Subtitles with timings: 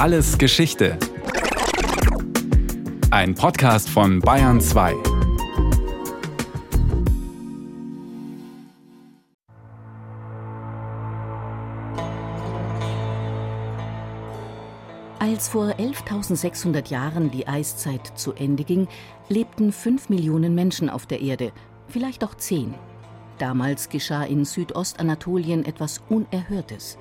[0.00, 0.96] Alles Geschichte.
[3.10, 4.94] Ein Podcast von Bayern 2.
[15.18, 18.88] Als vor 11.600 Jahren die Eiszeit zu Ende ging,
[19.28, 21.52] lebten 5 Millionen Menschen auf der Erde,
[21.88, 22.72] vielleicht auch 10.
[23.36, 26.96] Damals geschah in Südostanatolien etwas Unerhörtes.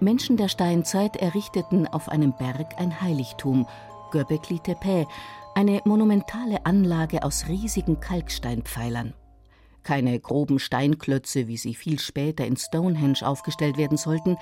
[0.00, 3.66] Menschen der Steinzeit errichteten auf einem Berg ein Heiligtum,
[4.12, 5.06] Göbekli Tepe,
[5.54, 9.14] eine monumentale Anlage aus riesigen Kalksteinpfeilern.
[9.82, 14.36] Keine groben Steinklötze, wie sie viel später in Stonehenge aufgestellt werden sollten,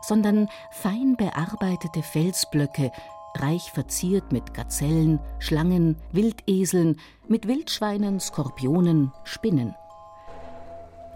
[0.00, 2.90] sondern fein bearbeitete Felsblöcke,
[3.36, 9.74] reich verziert mit Gazellen, Schlangen, Wildeseln, mit Wildschweinen, Skorpionen, Spinnen.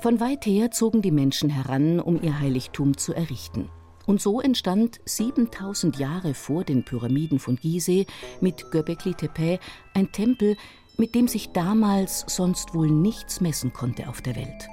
[0.01, 3.71] Von weit her zogen die Menschen heran, um ihr Heiligtum zu errichten.
[4.07, 8.07] Und so entstand 7000 Jahre vor den Pyramiden von Gizeh
[8.41, 9.59] mit Göbekli Tepe
[9.95, 10.57] ein Tempel,
[10.97, 14.69] mit dem sich damals sonst wohl nichts messen konnte auf der Welt.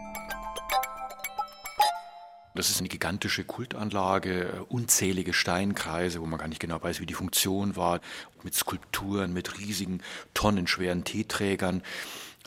[2.55, 7.15] Das ist eine gigantische Kultanlage, unzählige Steinkreise, wo man gar nicht genau weiß, wie die
[7.15, 7.99] Funktion war,
[8.43, 10.03] mit Skulpturen, mit riesigen,
[10.36, 11.81] tonnenschweren Teeträgern.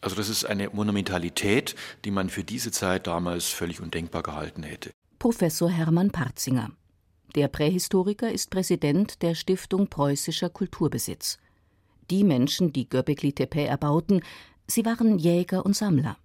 [0.00, 1.74] Also das ist eine Monumentalität,
[2.04, 4.92] die man für diese Zeit damals völlig undenkbar gehalten hätte.
[5.18, 6.70] Professor Hermann Parzinger.
[7.34, 11.38] Der Prähistoriker ist Präsident der Stiftung Preußischer Kulturbesitz.
[12.10, 14.20] Die Menschen, die Göbekli Tepe erbauten,
[14.66, 16.18] sie waren Jäger und Sammler.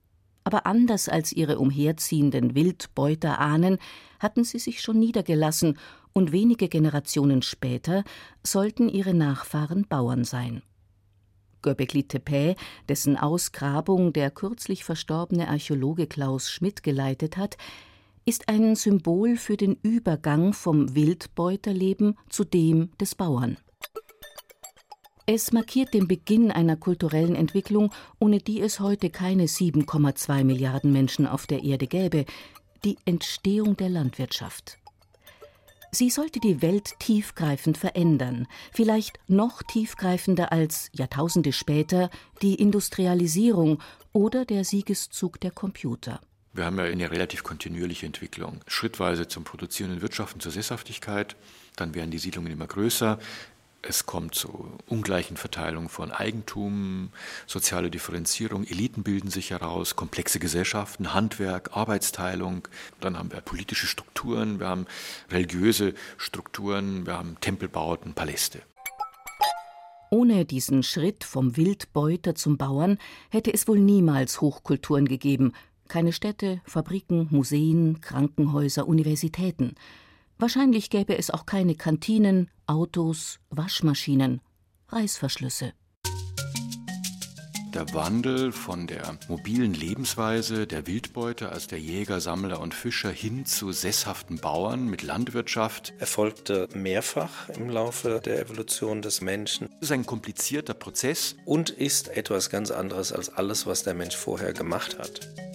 [0.43, 3.77] Aber anders als ihre umherziehenden Wildbeuterahnen
[4.19, 5.77] hatten sie sich schon niedergelassen,
[6.13, 8.03] und wenige Generationen später
[8.45, 10.61] sollten ihre Nachfahren Bauern sein.
[11.61, 12.55] Göbekli Tepe,
[12.89, 17.55] dessen Ausgrabung der kürzlich verstorbene Archäologe Klaus Schmidt geleitet hat,
[18.25, 23.57] ist ein Symbol für den Übergang vom Wildbeuterleben zu dem des Bauern.
[25.25, 31.25] Es markiert den Beginn einer kulturellen Entwicklung, ohne die es heute keine 7,2 Milliarden Menschen
[31.25, 32.25] auf der Erde gäbe,
[32.83, 34.77] die Entstehung der Landwirtschaft.
[35.93, 42.09] Sie sollte die Welt tiefgreifend verändern, vielleicht noch tiefgreifender als Jahrtausende später
[42.41, 43.79] die Industrialisierung
[44.13, 46.21] oder der Siegeszug der Computer.
[46.53, 48.59] Wir haben ja eine relativ kontinuierliche Entwicklung.
[48.67, 51.37] Schrittweise zum produzierenden Wirtschaften, zur Sesshaftigkeit.
[51.77, 53.19] Dann werden die Siedlungen immer größer.
[53.83, 57.09] Es kommt zu ungleichen Verteilung von Eigentum,
[57.47, 62.67] soziale Differenzierung, Eliten bilden sich heraus, komplexe Gesellschaften, Handwerk, Arbeitsteilung.
[62.99, 64.85] Dann haben wir politische Strukturen, wir haben
[65.31, 68.61] religiöse Strukturen, wir haben Tempelbauten, Paläste.
[70.11, 72.97] Ohne diesen Schritt vom Wildbeuter zum Bauern
[73.29, 75.53] hätte es wohl niemals Hochkulturen gegeben,
[75.91, 79.75] keine Städte, Fabriken, Museen, Krankenhäuser, Universitäten.
[80.39, 84.39] Wahrscheinlich gäbe es auch keine Kantinen, Autos, Waschmaschinen,
[84.87, 85.73] Reißverschlüsse.
[87.73, 93.45] Der Wandel von der mobilen Lebensweise der Wildbeute als der Jäger, Sammler und Fischer hin
[93.45, 99.67] zu sesshaften Bauern mit Landwirtschaft erfolgte mehrfach im Laufe der Evolution des Menschen.
[99.81, 104.15] Es ist ein komplizierter Prozess und ist etwas ganz anderes als alles, was der Mensch
[104.15, 105.50] vorher gemacht hat.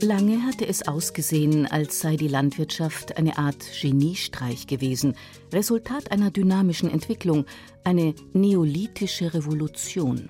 [0.00, 5.16] Lange hatte es ausgesehen, als sei die Landwirtschaft eine Art Geniestreich gewesen,
[5.52, 7.46] Resultat einer dynamischen Entwicklung,
[7.82, 10.28] eine neolithische Revolution.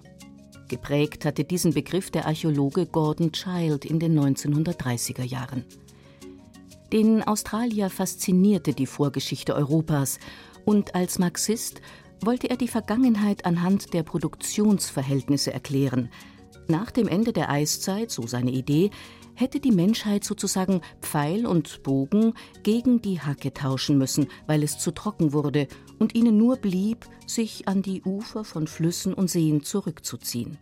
[0.69, 5.65] Geprägt hatte diesen Begriff der Archäologe Gordon Child in den 1930er Jahren.
[6.91, 10.19] Den Australier faszinierte die Vorgeschichte Europas
[10.65, 11.83] und als Marxist
[12.23, 16.11] wollte er die Vergangenheit anhand der Produktionsverhältnisse erklären.
[16.69, 18.91] Nach dem Ende der Eiszeit, so seine Idee,
[19.39, 22.35] hätte die Menschheit sozusagen Pfeil und Bogen
[22.65, 25.69] gegen die Hacke tauschen müssen, weil es zu trocken wurde
[25.99, 30.59] und ihnen nur blieb, sich an die Ufer von Flüssen und Seen zurückzuziehen.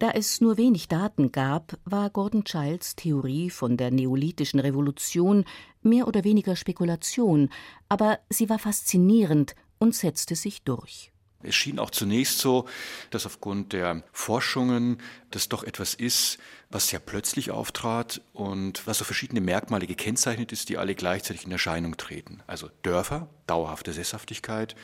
[0.00, 5.44] Da es nur wenig Daten gab, war Gordon Childs Theorie von der neolithischen Revolution
[5.82, 7.48] mehr oder weniger Spekulation,
[7.88, 11.13] aber sie war faszinierend und setzte sich durch.
[11.44, 12.66] Es schien auch zunächst so,
[13.10, 14.98] dass aufgrund der Forschungen
[15.30, 16.38] das doch etwas ist,
[16.70, 21.52] was ja plötzlich auftrat und was so verschiedene Merkmale gekennzeichnet ist, die alle gleichzeitig in
[21.52, 22.42] Erscheinung treten.
[22.46, 24.74] Also Dörfer, dauerhafte Sesshaftigkeit,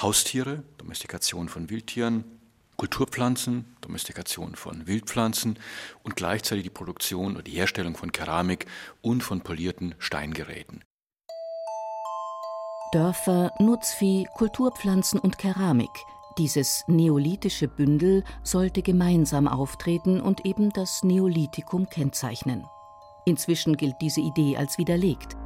[0.00, 2.24] Haustiere, Domestikation von Wildtieren,
[2.76, 5.58] Kulturpflanzen, Domestikation von Wildpflanzen
[6.04, 8.66] und gleichzeitig die Produktion oder die Herstellung von Keramik
[9.00, 10.84] und von polierten Steingeräten.
[12.90, 15.90] Dörfer, Nutzvieh, Kulturpflanzen und Keramik.
[16.38, 22.64] Dieses neolithische Bündel sollte gemeinsam auftreten und eben das Neolithikum kennzeichnen.
[23.26, 25.36] Inzwischen gilt diese Idee als widerlegt.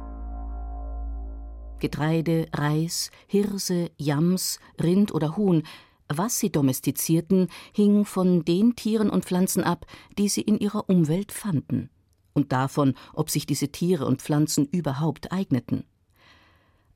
[1.79, 5.63] Getreide, Reis, Hirse, Yams, Rind oder Huhn,
[6.07, 9.85] was sie domestizierten, hing von den Tieren und Pflanzen ab,
[10.17, 11.89] die sie in ihrer Umwelt fanden,
[12.33, 15.83] und davon, ob sich diese Tiere und Pflanzen überhaupt eigneten.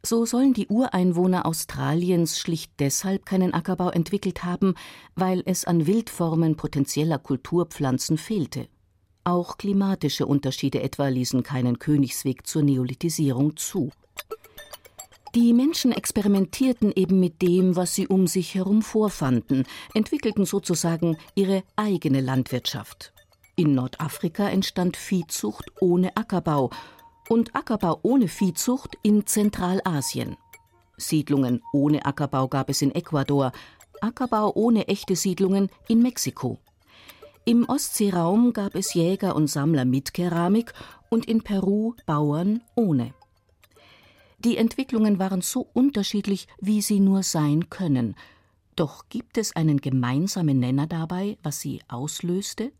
[0.04, 4.76] So sollen die Ureinwohner Australiens schlicht deshalb keinen Ackerbau entwickelt haben,
[5.16, 8.68] weil es an Wildformen potenzieller Kulturpflanzen fehlte.
[9.24, 13.92] Auch klimatische Unterschiede etwa ließen keinen Königsweg zur Neolithisierung zu.
[15.36, 21.64] Die Menschen experimentierten eben mit dem, was sie um sich herum vorfanden, entwickelten sozusagen ihre
[21.76, 23.14] eigene Landwirtschaft.
[23.56, 26.70] In Nordafrika entstand Viehzucht ohne Ackerbau
[27.30, 30.38] und Ackerbau ohne Viehzucht in Zentralasien.
[30.98, 33.52] Siedlungen ohne Ackerbau gab es in Ecuador,
[34.02, 36.58] Ackerbau ohne echte Siedlungen in Mexiko.
[37.46, 40.74] Im Ostseeraum gab es Jäger und Sammler mit Keramik
[41.10, 43.14] und in Peru Bauern ohne.
[44.40, 48.16] Die Entwicklungen waren so unterschiedlich, wie sie nur sein können.
[48.76, 52.72] Doch gibt es einen gemeinsamen Nenner dabei, was sie auslöste?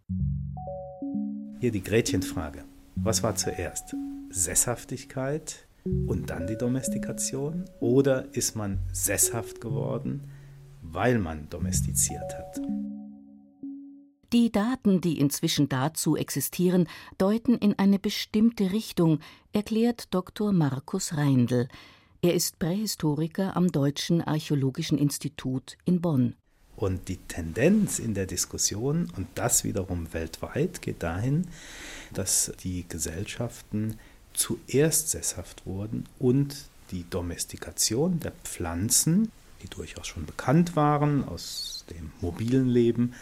[1.60, 2.66] Hier die Gretchenfrage.
[2.96, 3.96] Was war zuerst?
[4.30, 5.68] Sesshaftigkeit
[6.08, 7.66] und dann die Domestikation?
[7.80, 10.32] Oder ist man sesshaft geworden,
[10.82, 12.62] weil man domestiziert hat?
[14.34, 19.20] Die Daten, die inzwischen dazu existieren, deuten in eine bestimmte Richtung,
[19.54, 20.52] erklärt Dr.
[20.52, 21.70] Markus Reindl.
[22.22, 26.36] Er ist Prähistoriker am Deutschen Archäologischen Institut in Bonn.
[26.76, 31.48] Und die Tendenz in der Diskussion, und das wiederum weltweit, geht dahin,
[32.14, 33.96] dass die Gesellschaften
[34.38, 36.56] zuerst sesshaft wurden und
[36.92, 39.32] die Domestikation der Pflanzen,
[39.62, 43.14] die durchaus schon bekannt waren aus dem mobilen Leben,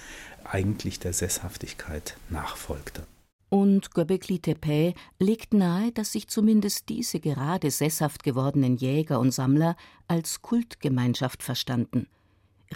[0.44, 3.08] eigentlich der Sesshaftigkeit nachfolgte.
[3.50, 9.78] Und Göbekli Tepe legt nahe, dass sich zumindest diese gerade sesshaft gewordenen Jäger und Sammler
[10.08, 12.08] als Kultgemeinschaft verstanden.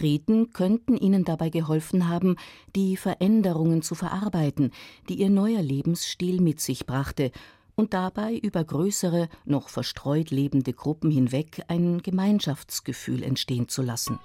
[0.00, 2.36] Riten könnten ihnen dabei geholfen haben,
[2.74, 4.72] die Veränderungen zu verarbeiten,
[5.08, 7.32] die ihr neuer Lebensstil mit sich brachte
[7.80, 14.20] und dabei über größere, noch verstreut lebende Gruppen hinweg ein Gemeinschaftsgefühl entstehen zu lassen.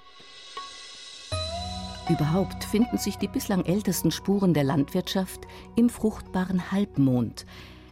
[2.09, 5.39] Überhaupt finden sich die bislang ältesten Spuren der Landwirtschaft
[5.75, 7.45] im fruchtbaren Halbmond,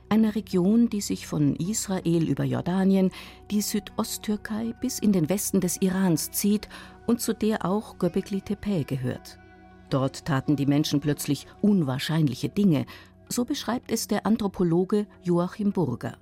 [0.09, 3.09] einer Region, die sich von Israel über Jordanien,
[3.49, 6.67] die Südosttürkei bis in den Westen des Irans zieht
[7.07, 9.39] und zu der auch Göbekli Tepe gehört.
[9.89, 12.85] Dort taten die Menschen plötzlich unwahrscheinliche Dinge,
[13.29, 16.17] so beschreibt es der Anthropologe Joachim Burger.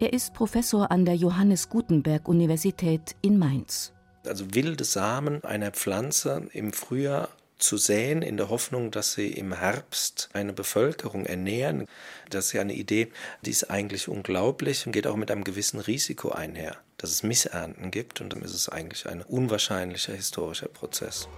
[0.00, 3.92] Er ist Professor an der Johannes Gutenberg Universität in Mainz.
[4.26, 7.28] Also wilde Samen einer Pflanze im Frühjahr
[7.58, 11.86] zu säen, in der Hoffnung, dass sie im Herbst eine Bevölkerung ernähren.
[12.30, 13.08] Das ist ja eine Idee,
[13.42, 17.90] die ist eigentlich unglaublich und geht auch mit einem gewissen Risiko einher, dass es Missernten
[17.90, 21.28] gibt und dann ist es eigentlich ein unwahrscheinlicher historischer Prozess.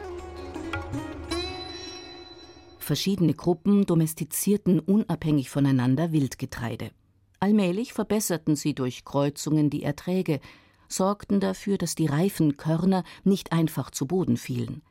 [2.90, 6.90] Verschiedene Gruppen domestizierten unabhängig voneinander Wildgetreide.
[7.38, 10.40] Allmählich verbesserten sie durch Kreuzungen die Erträge,
[10.88, 14.82] sorgten dafür, dass die reifen Körner nicht einfach zu Boden fielen.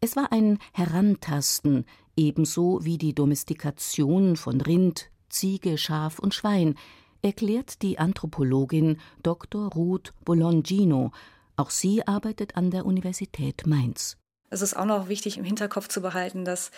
[0.00, 1.84] Es war ein Herantasten,
[2.16, 6.76] ebenso wie die Domestikation von Rind, Ziege, Schaf und Schwein,
[7.20, 9.70] erklärt die Anthropologin Dr.
[9.74, 11.12] Ruth Bolongino.
[11.56, 14.16] Auch sie arbeitet an der Universität Mainz.
[14.48, 16.70] Es ist auch noch wichtig im Hinterkopf zu behalten, dass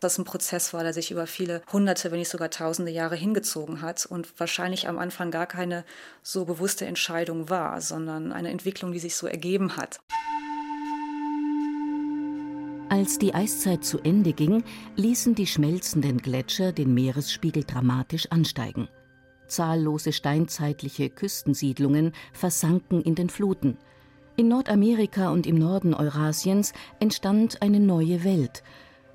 [0.00, 3.82] das ein Prozess war, der sich über viele hunderte, wenn nicht sogar tausende Jahre hingezogen
[3.82, 5.84] hat und wahrscheinlich am Anfang gar keine
[6.22, 10.00] so bewusste Entscheidung war, sondern eine Entwicklung, die sich so ergeben hat.
[12.88, 14.62] Als die Eiszeit zu Ende ging,
[14.94, 18.88] ließen die schmelzenden Gletscher den Meeresspiegel dramatisch ansteigen.
[19.48, 23.76] Zahllose steinzeitliche Küstensiedlungen versanken in den Fluten.
[24.36, 28.62] In Nordamerika und im Norden Eurasiens entstand eine neue Welt,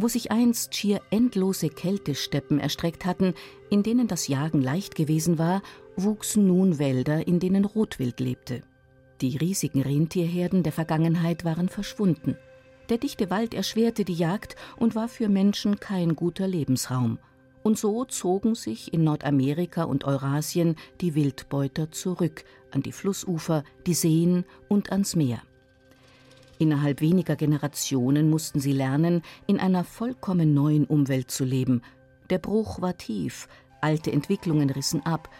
[0.01, 3.33] wo sich einst schier endlose Kältesteppen erstreckt hatten,
[3.69, 5.61] in denen das Jagen leicht gewesen war,
[5.95, 8.61] wuchsen nun Wälder, in denen Rotwild lebte.
[9.21, 12.35] Die riesigen Rentierherden der Vergangenheit waren verschwunden.
[12.89, 17.19] Der dichte Wald erschwerte die Jagd und war für Menschen kein guter Lebensraum.
[17.63, 23.93] Und so zogen sich in Nordamerika und Eurasien die Wildbeuter zurück an die Flussufer, die
[23.93, 25.43] Seen und ans Meer.
[26.61, 31.81] Innerhalb weniger Generationen mussten sie lernen, in einer vollkommen neuen Umwelt zu leben.
[32.29, 33.47] Der Bruch war tief,
[33.81, 35.31] alte Entwicklungen rissen ab,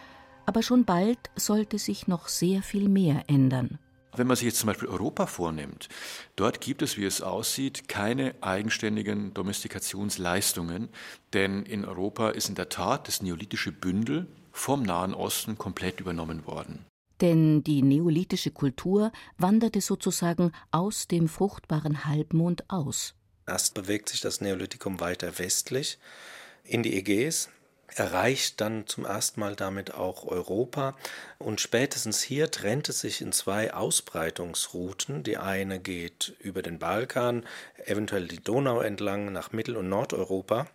[0.46, 3.78] aber schon bald sollte sich noch sehr viel mehr ändern.
[4.16, 5.88] Wenn man sich jetzt zum Beispiel Europa vornimmt,
[6.34, 10.88] dort gibt es, wie es aussieht, keine eigenständigen Domestikationsleistungen,
[11.34, 16.46] denn in Europa ist in der Tat das neolithische Bündel vom Nahen Osten komplett übernommen
[16.46, 16.84] worden.
[17.22, 23.14] Denn die neolithische Kultur wanderte sozusagen aus dem fruchtbaren Halbmond aus.
[23.46, 25.98] Erst bewegt sich das Neolithikum weiter westlich
[26.64, 27.48] in die Ägäis,
[27.88, 30.96] erreicht dann zum ersten Mal damit auch Europa
[31.38, 35.22] und spätestens hier trennt es sich in zwei Ausbreitungsrouten.
[35.22, 37.44] Die eine geht über den Balkan,
[37.84, 40.66] eventuell die Donau entlang nach Mittel- und Nordeuropa,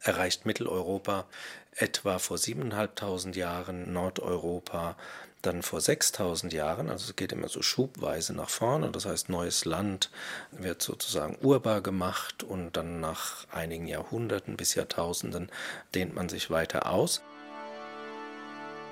[0.00, 1.26] erreicht Mitteleuropa
[1.72, 4.96] etwa vor 7.500 Jahren, Nordeuropa
[5.42, 9.64] dann vor 6000 Jahren, also es geht immer so schubweise nach vorne, das heißt neues
[9.64, 10.10] Land
[10.50, 15.50] wird sozusagen urbar gemacht und dann nach einigen Jahrhunderten bis Jahrtausenden
[15.94, 17.22] dehnt man sich weiter aus.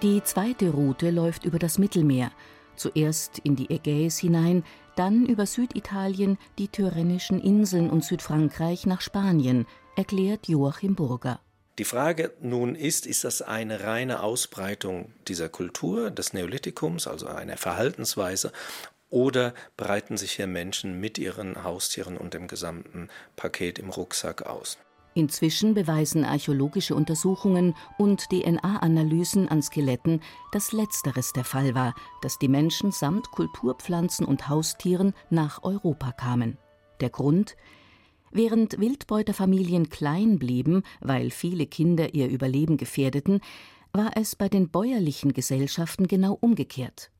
[0.02, 2.30] Die zweite Route läuft über das Mittelmeer,
[2.76, 4.64] zuerst in die Ägäis hinein,
[4.96, 11.40] dann über Süditalien, die Tyrrhenischen Inseln und Südfrankreich nach Spanien, erklärt Joachim Burger.
[11.78, 17.56] Die Frage nun ist, ist das eine reine Ausbreitung dieser Kultur, des Neolithikums, also eine
[17.56, 18.52] Verhaltensweise,
[19.10, 24.78] oder breiten sich hier Menschen mit ihren Haustieren und dem gesamten Paket im Rucksack aus?
[25.14, 30.20] Inzwischen beweisen archäologische Untersuchungen und DNA-Analysen an Skeletten,
[30.52, 36.58] dass letzteres der Fall war, dass die Menschen samt Kulturpflanzen und Haustieren nach Europa kamen.
[37.00, 37.56] Der Grund?
[38.36, 43.40] Während Wildbeuterfamilien klein blieben, weil viele Kinder ihr Überleben gefährdeten,
[43.92, 47.12] war es bei den bäuerlichen Gesellschaften genau umgekehrt.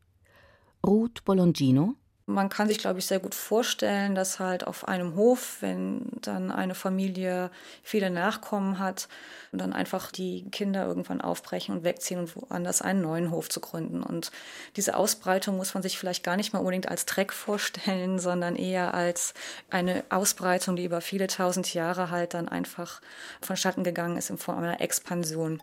[0.85, 1.95] Ruth Bolongino
[2.27, 6.51] man kann sich, glaube ich, sehr gut vorstellen, dass halt auf einem Hof, wenn dann
[6.51, 7.51] eine Familie
[7.83, 9.09] viele Nachkommen hat,
[9.53, 14.03] dann einfach die Kinder irgendwann aufbrechen und wegziehen und woanders einen neuen Hof zu gründen.
[14.03, 14.31] Und
[14.77, 18.95] diese Ausbreitung muss man sich vielleicht gar nicht mal unbedingt als Treck vorstellen, sondern eher
[18.95, 19.35] als
[19.69, 23.03] eine Ausbreitung, die über viele tausend Jahre halt dann einfach
[23.43, 25.63] vonstatten gegangen ist in Form einer Expansion.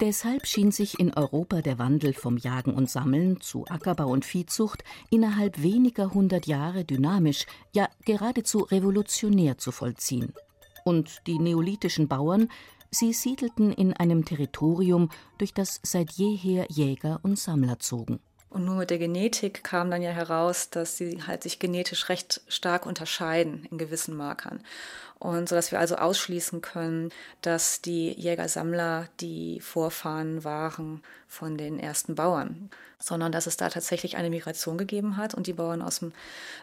[0.00, 4.82] Deshalb schien sich in Europa der Wandel vom Jagen und Sammeln zu Ackerbau und Viehzucht
[5.10, 10.32] innerhalb weniger hundert Jahre dynamisch, ja geradezu revolutionär zu vollziehen.
[10.86, 12.48] Und die neolithischen Bauern,
[12.90, 18.20] sie siedelten in einem Territorium, durch das seit jeher Jäger und Sammler zogen.
[18.50, 22.40] Und nur mit der Genetik kam dann ja heraus, dass sie halt sich genetisch recht
[22.48, 24.60] stark unterscheiden in gewissen Markern.
[25.20, 27.10] Und so dass wir also ausschließen können,
[27.42, 34.16] dass die Jägersammler die Vorfahren waren von den ersten Bauern, sondern dass es da tatsächlich
[34.16, 36.12] eine Migration gegeben hat und die Bauern aus dem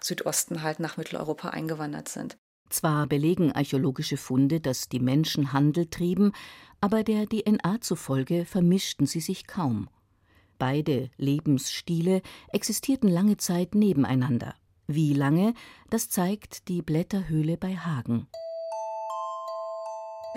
[0.01, 2.36] Südosten halt nach Mitteleuropa eingewandert sind.
[2.70, 6.34] Zwar belegen archäologische Funde, dass die Menschen Handel trieben,
[6.82, 9.88] aber der DNA zufolge vermischten sie sich kaum.
[10.57, 12.21] Beide Lebensstile
[12.51, 14.55] existierten lange Zeit nebeneinander.
[14.87, 15.53] Wie lange,
[15.89, 18.27] das zeigt die Blätterhöhle bei Hagen.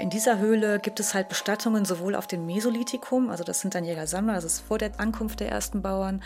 [0.01, 3.85] In dieser Höhle gibt es halt Bestattungen sowohl auf dem Mesolithikum, also das sind dann
[3.85, 6.23] Jäger-Sammler, das ist vor der Ankunft der ersten Bauern,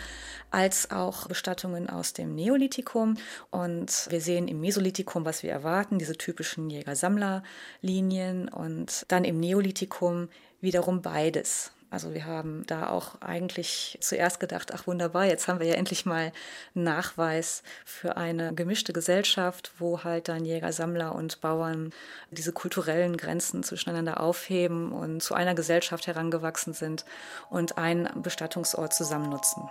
[0.49, 3.17] als auch Bestattungen aus dem Neolithikum.
[3.51, 10.29] Und wir sehen im Mesolithikum, was wir erwarten, diese typischen Jäger-Sammler-Linien und dann im Neolithikum
[10.61, 11.74] wiederum beides.
[11.95, 16.05] Also wir haben da auch eigentlich zuerst gedacht, ach wunderbar, jetzt haben wir ja endlich
[16.05, 16.33] mal
[16.75, 21.93] einen Nachweis für eine gemischte Gesellschaft, wo halt dann Jäger, Sammler und Bauern
[22.31, 27.05] diese kulturellen Grenzen zwischeneinander aufheben und zu einer Gesellschaft herangewachsen sind
[27.49, 29.63] und einen Bestattungsort zusammen nutzen.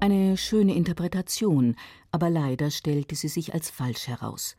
[0.00, 1.76] Eine schöne Interpretation,
[2.10, 4.56] aber leider stellte sie sich als falsch heraus.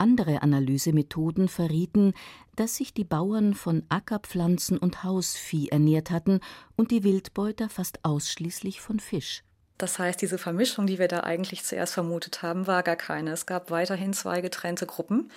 [0.00, 2.14] Andere Analysemethoden verrieten,
[2.56, 6.40] dass sich die Bauern von Ackerpflanzen und Hausvieh ernährt hatten
[6.76, 9.44] und die Wildbeuter fast ausschließlich von Fisch.
[9.80, 13.32] Das heißt, diese Vermischung, die wir da eigentlich zuerst vermutet haben, war gar keine.
[13.32, 15.30] Es gab weiterhin zwei getrennte Gruppen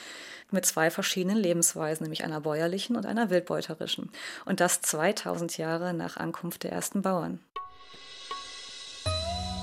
[0.51, 4.11] mit zwei verschiedenen Lebensweisen, nämlich einer bäuerlichen und einer wildbeuterischen.
[4.43, 7.39] Und das 2000 Jahre nach Ankunft der ersten Bauern.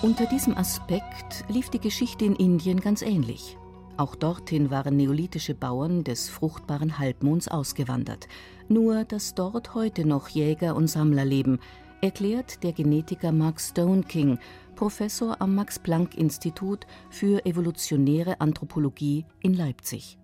[0.01, 3.59] Unter diesem Aspekt lief die Geschichte in Indien ganz ähnlich.
[4.01, 8.29] Auch dorthin waren neolithische Bauern des fruchtbaren Halbmonds ausgewandert.
[8.67, 11.59] Nur, dass dort heute noch Jäger und Sammler leben,
[12.01, 14.39] erklärt der Genetiker Mark Stone King,
[14.75, 20.20] Professor am Max-Planck-Institut für evolutionäre Anthropologie in Leipzig.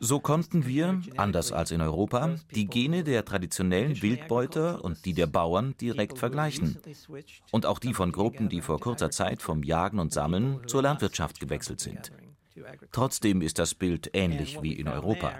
[0.00, 5.26] So konnten wir, anders als in Europa, die Gene der traditionellen Wildbeuter und die der
[5.26, 6.78] Bauern direkt vergleichen.
[7.50, 11.38] Und auch die von Gruppen, die vor kurzer Zeit vom Jagen und Sammeln zur Landwirtschaft
[11.38, 12.12] gewechselt sind.
[12.92, 15.32] Trotzdem ist das Bild ähnlich wie in Europa.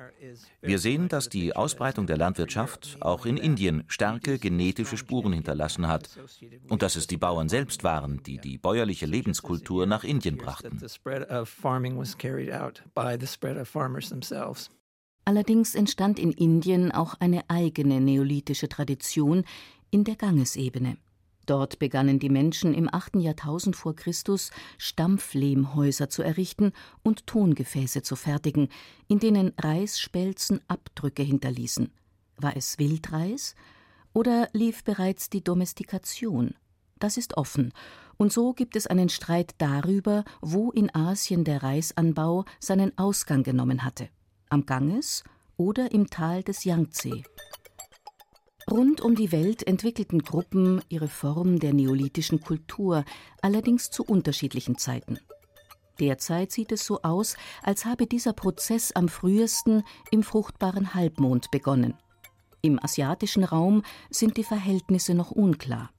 [0.61, 6.09] Wir sehen, dass die Ausbreitung der Landwirtschaft auch in Indien starke genetische Spuren hinterlassen hat
[6.69, 10.81] und dass es die Bauern selbst waren, die die bäuerliche Lebenskultur nach Indien brachten.
[15.25, 19.45] Allerdings entstand in Indien auch eine eigene neolithische Tradition
[19.91, 20.99] in der Gangesebene.
[21.47, 23.17] Dort begannen die Menschen im 8.
[23.17, 26.73] Jahrtausend vor Christus Stampflehmhäuser zu errichten
[27.03, 28.69] und Tongefäße zu fertigen,
[29.07, 31.93] in denen Reisspelzen Abdrücke hinterließen.
[32.37, 33.55] War es Wildreis
[34.13, 36.55] oder lief bereits die Domestikation?
[36.99, 37.73] Das ist offen,
[38.17, 43.85] und so gibt es einen Streit darüber, wo in Asien der Reisanbau seinen Ausgang genommen
[43.85, 44.09] hatte:
[44.49, 45.23] am Ganges
[45.57, 47.23] oder im Tal des Yangtze.
[48.69, 53.05] Rund um die Welt entwickelten Gruppen ihre Form der neolithischen Kultur,
[53.41, 55.21] allerdings zu unterschiedlichen Zeiten.
[56.01, 61.95] Derzeit sieht es so aus, als habe dieser Prozess am frühesten im fruchtbaren Halbmond begonnen.
[62.61, 65.91] Im asiatischen Raum sind die Verhältnisse noch unklar.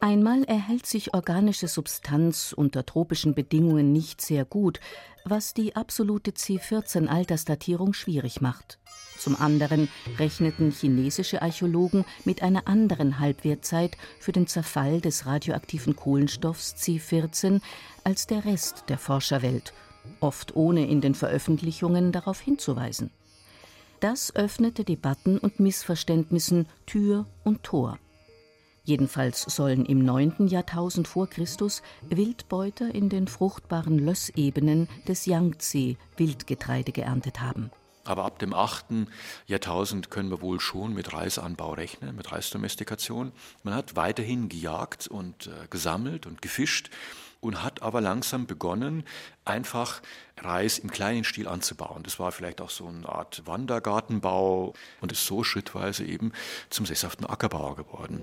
[0.00, 4.80] Einmal erhält sich organische Substanz unter tropischen Bedingungen nicht sehr gut,
[5.24, 8.80] was die absolute C14-Altersdatierung schwierig macht.
[9.22, 9.88] Zum anderen
[10.18, 17.60] rechneten chinesische Archäologen mit einer anderen Halbwertzeit für den Zerfall des radioaktiven Kohlenstoffs C14
[18.02, 19.74] als der Rest der Forscherwelt,
[20.18, 23.12] oft ohne in den Veröffentlichungen darauf hinzuweisen.
[24.00, 28.00] Das öffnete Debatten und Missverständnissen Tür und Tor.
[28.82, 30.48] Jedenfalls sollen im 9.
[30.48, 37.70] Jahrtausend vor Christus Wildbeuter in den fruchtbaren Lössebenen des Yangtze Wildgetreide geerntet haben.
[38.04, 39.06] Aber ab dem 8.
[39.46, 43.32] Jahrtausend können wir wohl schon mit Reisanbau rechnen, mit Reisdomestikation.
[43.62, 46.90] Man hat weiterhin gejagt und äh, gesammelt und gefischt
[47.40, 49.04] und hat aber langsam begonnen,
[49.44, 50.00] einfach
[50.38, 52.02] Reis im kleinen Stil anzubauen.
[52.04, 56.32] Das war vielleicht auch so eine Art Wandergartenbau und ist so schrittweise eben
[56.70, 58.22] zum sesshaften Ackerbauer geworden.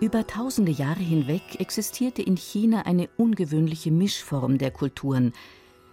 [0.00, 5.32] Über tausende Jahre hinweg existierte in China eine ungewöhnliche Mischform der Kulturen.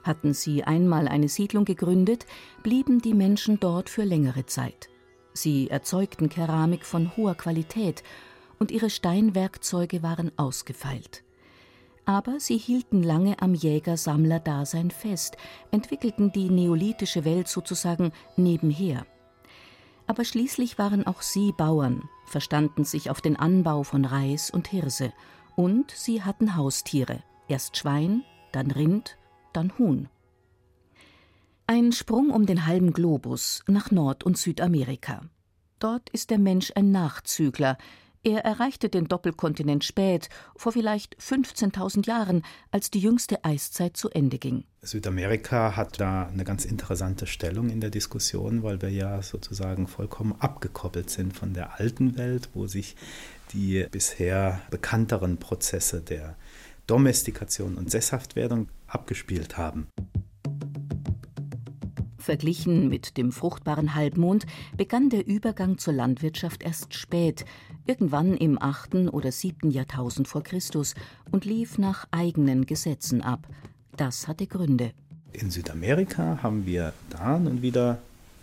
[0.04, 2.26] Hatten sie einmal eine Siedlung gegründet,
[2.64, 4.90] blieben die Menschen dort für längere Zeit.
[5.34, 8.04] Sie erzeugten Keramik von hoher Qualität
[8.60, 11.24] und ihre Steinwerkzeuge waren ausgefeilt.
[12.06, 15.38] Aber sie hielten lange am Jäger-Sammler-Dasein fest,
[15.70, 19.06] entwickelten die neolithische Welt sozusagen nebenher.
[20.08, 25.14] Aber schließlich waren auch sie Bauern, verstanden sich auf den Anbau von Reis und Hirse,
[25.56, 29.18] und sie hatten Haustiere, erst Schwein, dann Rind,
[29.54, 30.10] dann Huhn.
[31.68, 35.22] Ein Sprung um den halben Globus nach Nord- und Südamerika.
[35.80, 37.78] Dort ist der Mensch ein Nachzügler,
[38.24, 44.38] er erreichte den Doppelkontinent spät, vor vielleicht 15.000 Jahren, als die jüngste Eiszeit zu Ende
[44.38, 44.64] ging.
[44.84, 50.36] Südamerika hat da eine ganz interessante Stellung in der Diskussion, weil wir ja sozusagen vollkommen
[50.38, 52.96] abgekoppelt sind von der alten Welt, wo sich
[53.54, 56.36] die bisher bekannteren Prozesse der
[56.92, 59.88] Domestikation und Sesshaftwerdung abgespielt haben.
[62.18, 67.46] Verglichen mit dem fruchtbaren Halbmond begann der Übergang zur Landwirtschaft erst spät,
[67.86, 69.14] irgendwann im 8.
[69.14, 69.72] oder 7.
[69.72, 70.94] Jahrtausend vor Christus
[71.32, 73.48] und lief nach eigenen Gesetzen ab.
[73.96, 74.92] Das hatte Gründe.
[75.32, 78.00] In Südamerika haben wir da nun wieder,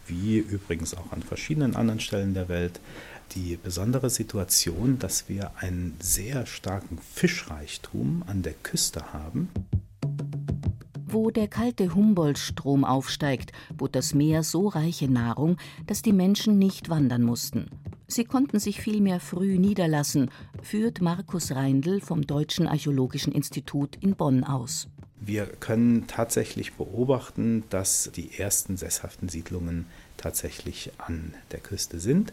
[0.07, 2.81] wie übrigens auch an verschiedenen anderen Stellen der Welt,
[3.35, 9.49] die besondere Situation, dass wir einen sehr starken Fischreichtum an der Küste haben.
[11.07, 16.91] Wo der kalte Humboldt-Strom aufsteigt, bot das Meer so reiche Nahrung, dass die Menschen nicht
[16.91, 17.71] wandern mussten.
[18.07, 20.31] Sie konnten sich vielmehr früh niederlassen,
[20.63, 24.89] führt Markus Reindl vom Deutschen Archäologischen Institut in Bonn aus.
[25.21, 29.87] Wir können tatsächlich beobachten, dass die ersten sesshaften Siedlungen
[30.17, 32.33] tatsächlich an der Küste sind.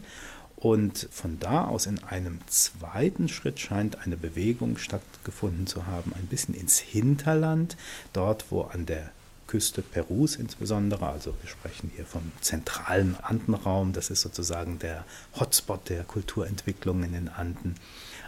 [0.56, 6.26] Und von da aus in einem zweiten Schritt scheint eine Bewegung stattgefunden zu haben, ein
[6.26, 7.76] bisschen ins Hinterland,
[8.12, 9.10] dort wo an der
[9.46, 11.06] Küste Perus insbesondere.
[11.06, 13.92] Also wir sprechen hier vom zentralen Andenraum.
[13.92, 15.04] Das ist sozusagen der
[15.38, 17.76] Hotspot der Kulturentwicklung in den Anden.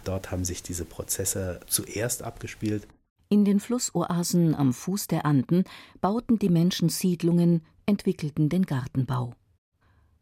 [0.05, 2.87] Dort haben sich diese Prozesse zuerst abgespielt.
[3.27, 5.65] In den Flussoasen am Fuß der Anden
[6.01, 9.33] bauten die Menschen Siedlungen, entwickelten den Gartenbau.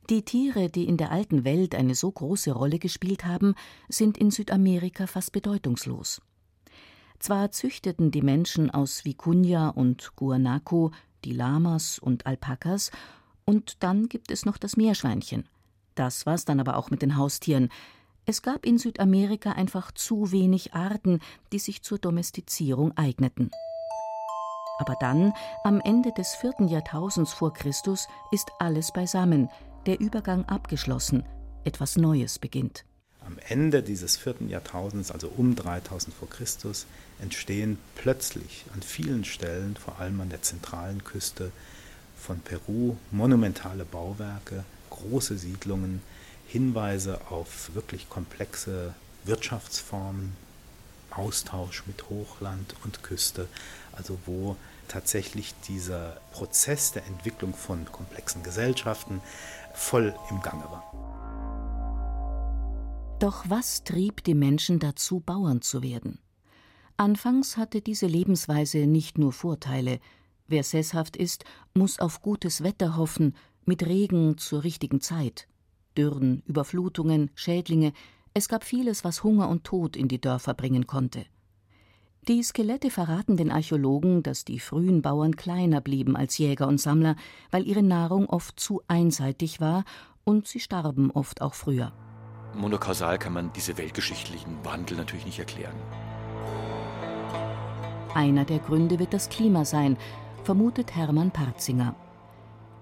[0.10, 3.56] Die Tiere, die in der alten Welt eine so große Rolle gespielt haben,
[3.90, 6.22] sind in Südamerika fast bedeutungslos.
[7.20, 10.92] Zwar züchteten die Menschen aus Vicuña und Guanaco
[11.26, 12.92] die Lamas und Alpakas,
[13.44, 15.46] und dann gibt es noch das Meerschweinchen.
[15.96, 17.70] Das war's dann aber auch mit den Haustieren.
[18.26, 21.20] Es gab in Südamerika einfach zu wenig Arten,
[21.52, 23.52] die sich zur Domestizierung eigneten.
[24.80, 29.50] Aber dann, am Ende des vierten Jahrtausends vor Christus, ist alles beisammen,
[29.88, 31.24] der Übergang abgeschlossen,
[31.64, 32.84] etwas Neues beginnt.
[33.26, 36.86] Am Ende dieses vierten Jahrtausends, also um 3000 vor Christus,
[37.20, 41.52] entstehen plötzlich an vielen Stellen, vor allem an der zentralen Küste,
[42.18, 46.02] von Peru, monumentale Bauwerke, große Siedlungen,
[46.48, 48.94] Hinweise auf wirklich komplexe
[49.26, 50.34] Wirtschaftsformen,
[51.12, 53.48] Austausch mit Hochland und Küste,
[53.94, 54.56] also wo
[54.88, 59.22] tatsächlich dieser Prozess der Entwicklung von komplexen Gesellschaften
[59.74, 60.84] voll im Gange war.
[63.20, 66.20] Doch was trieb die Menschen dazu, Bauern zu werden?
[66.98, 70.00] Anfangs hatte diese Lebensweise nicht nur Vorteile.
[70.48, 75.48] Wer sesshaft ist, muss auf gutes Wetter hoffen, mit Regen zur richtigen Zeit.
[75.98, 77.94] Dürren, Überflutungen, Schädlinge,
[78.34, 81.26] es gab vieles, was Hunger und Tod in die Dörfer bringen konnte.
[82.28, 87.16] Die Skelette verraten den Archäologen, dass die frühen Bauern kleiner blieben als Jäger und Sammler,
[87.52, 89.86] weil ihre Nahrung oft zu einseitig war
[90.26, 91.94] und sie starben oft auch früher.
[92.54, 95.76] Monokausal kann man diese weltgeschichtlichen Wandel natürlich nicht erklären.
[98.14, 99.96] Einer der Gründe wird das Klima sein,
[100.44, 101.96] vermutet Hermann Parzinger.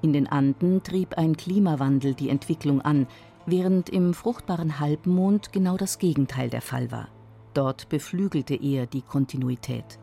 [0.02, 3.06] In den Anden trieb ein Klimawandel die Entwicklung an,
[3.46, 7.10] während im fruchtbaren Halbmond genau das Gegenteil der Fall war.
[7.56, 9.98] Dort beflügelte er die Kontinuität.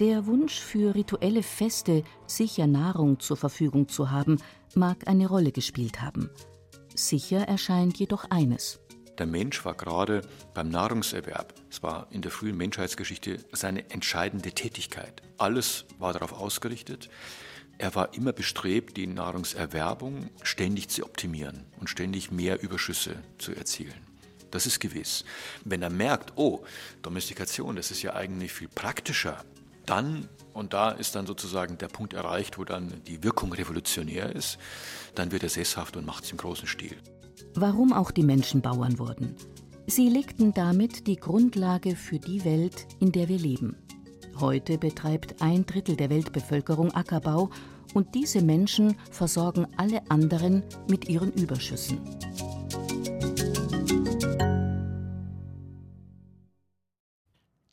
[0.00, 4.38] Der Wunsch für rituelle Feste, sicher Nahrung zur Verfügung zu haben,
[4.74, 6.30] mag eine Rolle gespielt haben.
[6.94, 8.80] Sicher erscheint jedoch eines.
[9.18, 15.22] Der Mensch war gerade beim Nahrungserwerb, es war in der frühen Menschheitsgeschichte seine entscheidende Tätigkeit.
[15.38, 17.08] Alles war darauf ausgerichtet.
[17.78, 24.07] Er war immer bestrebt, die Nahrungserwerbung ständig zu optimieren und ständig mehr Überschüsse zu erzielen.
[24.50, 25.24] Das ist gewiss.
[25.64, 26.64] Wenn er merkt, oh,
[27.02, 29.44] Domestikation, das ist ja eigentlich viel praktischer,
[29.86, 34.58] dann, und da ist dann sozusagen der Punkt erreicht, wo dann die Wirkung revolutionär ist,
[35.14, 36.96] dann wird er sesshaft und macht es im großen Stil.
[37.54, 39.34] Warum auch die Menschen Bauern wurden?
[39.86, 43.76] Sie legten damit die Grundlage für die Welt, in der wir leben.
[44.38, 47.50] Heute betreibt ein Drittel der Weltbevölkerung Ackerbau
[47.94, 52.00] und diese Menschen versorgen alle anderen mit ihren Überschüssen.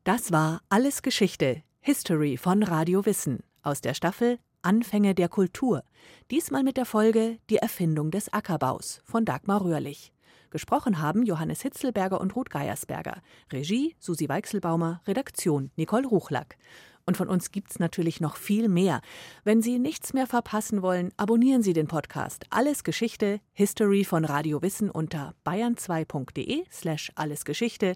[0.06, 5.82] Das war Alles Geschichte, History von Radio Wissen aus der Staffel Anfänge der Kultur.
[6.30, 10.14] Diesmal mit der Folge Die Erfindung des Ackerbaus von Dagmar Röhrlich.
[10.52, 13.24] Gesprochen haben Johannes Hitzelberger und Ruth Geiersberger.
[13.52, 16.56] Regie Susi Weichselbaumer, Redaktion Nicole Ruchlack.
[17.08, 19.02] Und von uns gibt's natürlich noch viel mehr.
[19.44, 24.62] Wenn Sie nichts mehr verpassen wollen, abonnieren Sie den Podcast Alles Geschichte, History von Radio
[24.62, 27.96] Wissen unter bayern2.de slash allesgeschichte